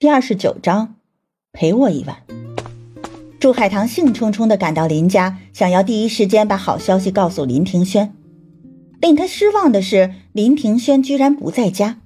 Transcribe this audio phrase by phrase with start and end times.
[0.00, 0.94] 第二十九章，
[1.52, 2.18] 陪我一晚。
[3.40, 8.14] 祝海棠兴冲冲地赶到林家，想要第一时间把好消息告诉林庭轩。
[9.00, 11.98] 令他失望的是，林庭轩居然不在家。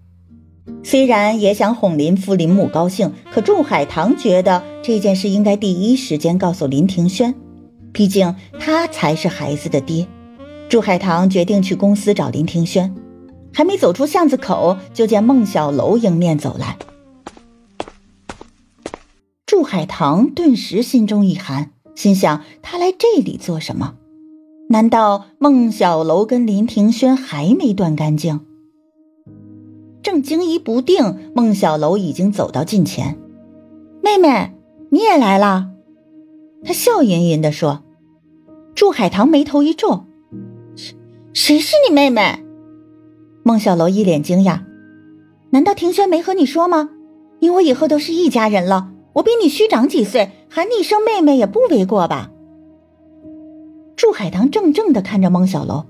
[0.82, 7.34] 虽然也想哄林父林母高兴，可祝海棠觉得这件事应该第一时间告诉林庭轩，
[7.93, 10.06] 毕竟他才是孩子的爹。
[10.70, 12.95] 祝海棠决定去公司找林庭轩，
[13.52, 16.79] 还没走出巷子口，就见孟小楼迎面走来。
[19.62, 23.95] 祝海棠顿时心中一寒，心想：他来这里做什么？
[24.68, 28.40] 难道孟小楼跟林庭轩还没断干净？
[30.02, 33.16] 正惊疑不定，孟小楼已经走到近前。
[34.02, 34.52] 妹妹，
[34.90, 35.68] 你也来了？
[36.65, 37.84] 他笑吟吟地说。
[38.74, 40.06] 祝海棠眉头一皱
[40.74, 40.96] ：“谁
[41.32, 42.45] 谁是你妹妹？”
[43.45, 44.59] 孟小楼一脸惊讶
[45.51, 46.90] ：“难道庭轩没和你说吗？
[47.38, 52.30] 你我以后都是一家人了。”我比你虚长几岁，喊你一声妹妹也不为过吧？
[53.95, 55.85] 祝海棠怔怔的看着孟小楼，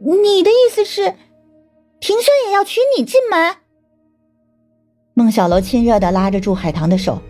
[0.00, 1.14] 你的意思是，
[2.00, 3.56] 庭轩也要娶你进门？
[5.14, 7.20] 孟小楼亲热的拉着祝海棠的手，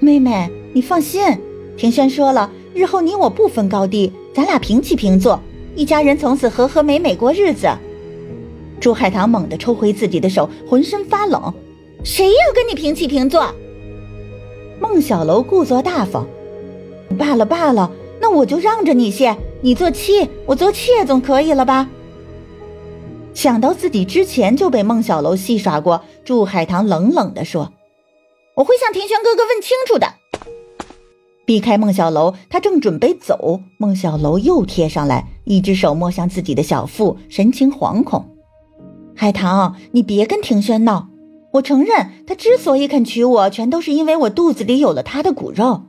[0.00, 1.22] 妹妹，你放心，
[1.76, 5.40] 庭轩说了，日后你我不分高低，咱俩平起平坐，
[5.74, 7.68] 一家人从此和和美美过日子。
[8.80, 11.52] 祝海棠猛地抽回自己的手，浑身发冷，
[12.04, 13.52] 谁要跟你平起平坐？
[14.80, 16.26] 孟小楼故作大方，
[17.18, 17.90] 罢了罢了，
[18.20, 21.88] 那我就让着你些，你做妻，我做妾总可以了吧？
[23.34, 27.72] 想到自己之前就被孟小楼戏耍过，祝海棠冷冷的说
[28.54, 30.14] ：“我会向庭轩哥哥问清楚的。”
[31.46, 38.24] 避开孟小楼，他正准备走，孟小楼又贴上来，一只手摸向自己的小腹，神情惶恐
[39.14, 41.08] ：“海棠，你别跟庭轩闹。”
[41.50, 45.82] 我承认，他之所以肯娶我，全都是因为我肚子里有了他的骨肉。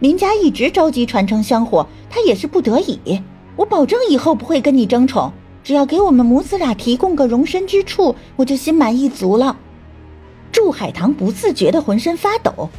[0.00, 3.20] 林家一直着急传承香火，他也是不得已。
[3.56, 5.30] 我保证以后不会跟你争宠，
[5.62, 9.58] 只要给我们母子俩提供个容身之处，我就心满意足了。
[10.50, 12.70] 祝海棠不自觉的浑身发抖。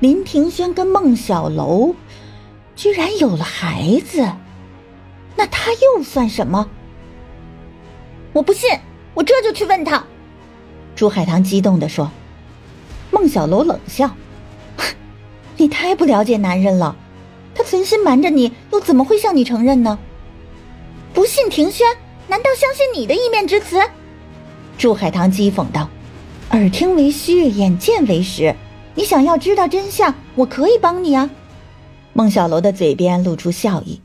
[0.00, 1.94] 林庭轩跟孟小楼
[2.74, 4.26] 居然有了孩子，
[5.36, 6.68] 那他又算什么？
[8.32, 8.70] 我不信，
[9.14, 10.04] 我这就去问他。
[10.96, 12.10] 朱海棠激动地说
[13.12, 14.10] ：“孟小楼冷笑，
[15.58, 16.96] 你太不了解男人了。
[17.54, 19.98] 他存心瞒着你，又怎么会向你承认呢？
[21.12, 21.86] 不信庭轩，
[22.28, 23.78] 难道相信你的一面之词？”
[24.78, 25.86] 朱海棠讥讽道
[26.52, 28.54] ：“耳听为虚，眼见为实。
[28.94, 31.28] 你想要知道真相，我可以帮你啊。”
[32.14, 34.00] 孟小楼的嘴边露出笑意。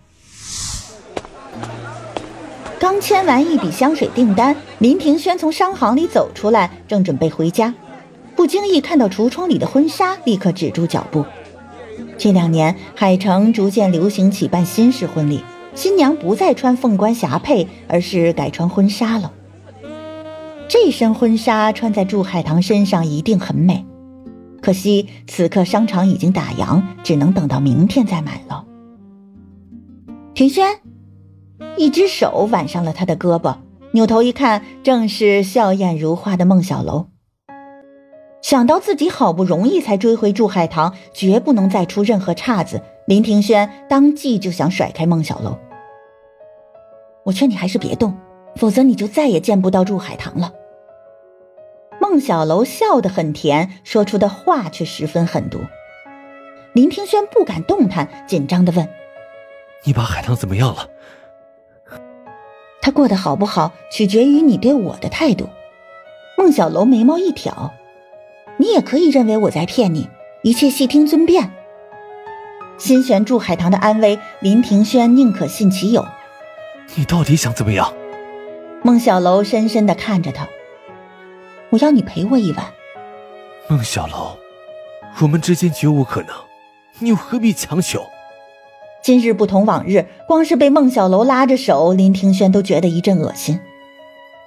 [2.82, 7.72] 刚签完一笔香水订单，林庭轩从商行里走出来，正准备回家，
[8.36, 11.24] 不经意看到橱窗里的婚纱，立刻止住脚步。
[12.18, 15.44] 这两年，海城逐渐流行起办新式婚礼，
[15.76, 19.32] 新娘不再穿凤冠霞帔，而是改穿婚纱了。
[20.68, 23.86] 这身婚纱穿在祝海棠身上一定很美，
[24.60, 28.66] 可惜此刻商场已经打烊，只能等到明天再买了。
[30.34, 30.66] 庭轩。
[31.78, 33.56] 一只手挽上了他的胳膊，
[33.92, 37.08] 扭头一看，正是笑靥如花的孟小楼。
[38.42, 45.58] 想到自己好不容易才追回祝海棠，绝不能再出任何岔子，林庭轩当即就想甩开孟小楼。
[47.24, 48.18] 我劝你还是别动，
[48.56, 50.52] 否则你就再也见不到祝海棠了。
[52.00, 55.60] 孟小楼笑得很甜，说出的话却十分狠毒。
[56.74, 58.90] 林庭轩不敢动弹，紧张的问
[59.86, 60.88] ：“你把海棠怎么样了？”
[62.82, 65.48] 他过得好不好，取决于你对我的态度。
[66.38, 67.72] 孟小楼眉毛一挑，
[68.58, 70.10] 你也可以认为我在骗你，
[70.42, 71.52] 一切细听尊便。
[72.80, 76.04] 心悬祝海棠的安危，林庭轩宁可信其有。
[76.96, 77.94] 你到底想怎么样？
[78.82, 80.48] 孟小楼深深的看着他。
[81.70, 82.66] 我要你陪我一晚。
[83.68, 84.36] 孟小楼，
[85.22, 86.36] 我们之间绝无可能，
[86.98, 88.04] 你又何必强求？
[89.04, 93.60] 今日不同往日，光是被孟小楼拉着手，林庭轩都觉得一阵恶心。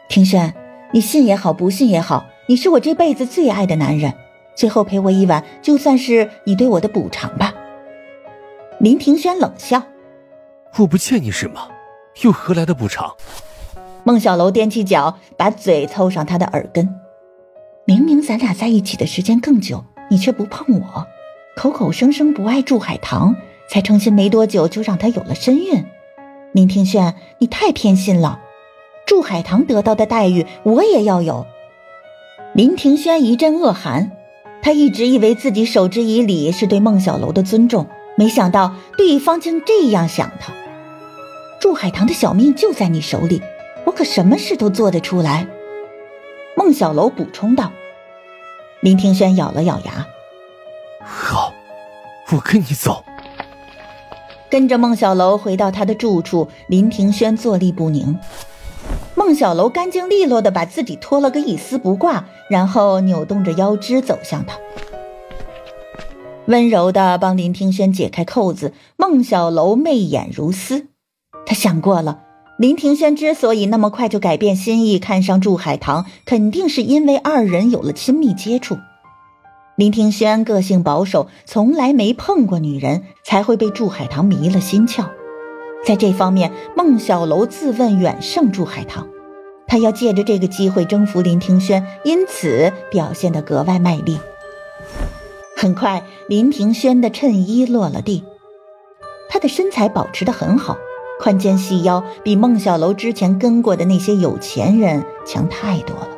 [0.09, 0.55] 庭轩，
[0.93, 4.15] 你信也好，不信也好，你是我这辈子最爱的男人，
[4.55, 7.53] 最后陪我一晚，就算是你对我的补偿吧。
[8.79, 9.83] 林庭轩冷笑
[10.79, 11.61] ：“我不欠你什么，
[12.23, 13.13] 又何来的补偿？”
[14.05, 16.89] 孟小楼踮起脚，把嘴凑上他的耳根。
[17.87, 21.07] 明明咱俩在一起的时间更久，你却不碰我，
[21.57, 23.35] 口口声声不爱祝海棠。
[23.69, 25.85] 才成亲没多久，就让他有了身孕。
[26.53, 28.41] 林庭轩，你太偏心了。
[29.07, 31.47] 祝海棠得到的待遇，我也要有。
[32.55, 34.13] 林庭轩一阵恶寒，
[34.63, 40.53] 他一直以为自己守之以礼是对孟小楼的尊重，没想到对方竟这样想他。
[41.61, 43.43] 祝海棠的小命就在你手里，
[43.85, 45.47] 我可什么事都做得出来。
[46.57, 47.73] 孟小楼补充道。
[48.81, 50.07] 林庭轩咬了咬牙，
[51.03, 51.53] 好，
[52.31, 53.03] 我跟你走。
[54.51, 58.19] 跟着孟小楼回到他的住处，林庭轩坐立不宁。
[59.15, 64.57] 孟小楼干净利落的把自己脱了个一丝不挂，然后扭动着腰肢走向他，
[66.47, 68.73] 温柔的帮林庭轩解开扣子。
[68.97, 70.89] 孟小楼媚眼如丝，
[71.47, 72.21] 他想过了。
[72.59, 78.77] 林庭轩之所以那么快就改变心意，看上祝海棠，肯定是因为二人有了亲密接触。
[79.77, 85.07] 林庭轩个性保守，从来没碰过女人，才会被祝海棠迷了心窍。
[85.85, 89.09] 在这方面，孟小楼自问远胜祝海棠，
[89.67, 94.21] 他要借着这个机会征服林庭轩，因此表现得格外卖力。
[95.57, 98.23] 很快，林庭轩的衬衣落了地，
[99.29, 100.79] 他的身材保持得很好。
[101.21, 106.09] 宽肩细腰，比孟小楼之前跟过的那些有钱人强太多了。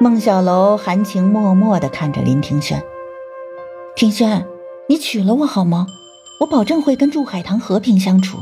[0.00, 2.80] 孟小楼含情脉脉地看着林庭轩
[3.96, 4.46] ：“庭轩，
[4.88, 5.88] 你娶了我好吗？
[6.38, 8.38] 我保证会跟祝海棠和平相处。”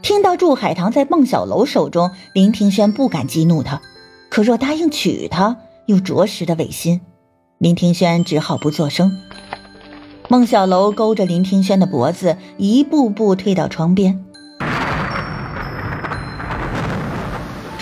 [0.00, 3.82] 听到祝海棠在孟小楼手中，林庭轩不敢激怒他，
[4.30, 5.56] 可若答应娶她，
[5.86, 7.00] 又着实的违心。
[7.58, 9.10] 林庭轩只好不作声。
[10.28, 14.24] 孟小楼勾着林庭轩的脖子，一步步退到窗边。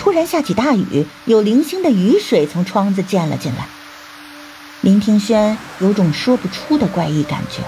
[0.07, 3.67] 突然下起大雨，有零星的雨水从窗子溅了进来。
[4.79, 7.61] 林庭轩有种说不出的怪异感觉。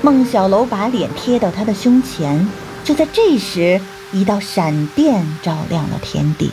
[0.00, 2.48] 孟小楼把脸贴到他的胸前，
[2.84, 3.80] 就在这时，
[4.12, 6.52] 一道闪电照亮了天地。